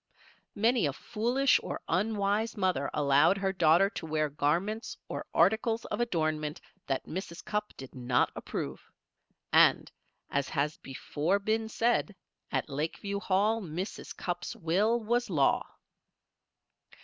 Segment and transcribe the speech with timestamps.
[0.55, 6.01] Many a foolish or unwise mother allowed her daughter to wear garments or articles of
[6.01, 7.45] adornment that Mrs.
[7.45, 8.81] Cupp did not approve.
[9.53, 9.91] And,
[10.31, 12.15] as has before been said,
[12.51, 14.17] at Lakeview Hall Mrs.
[14.17, 15.67] Cupp's will was law.